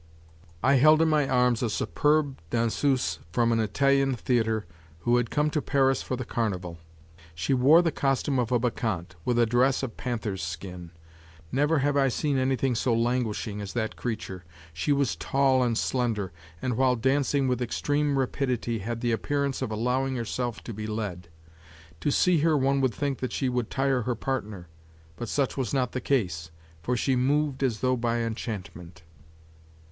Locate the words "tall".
15.15-15.61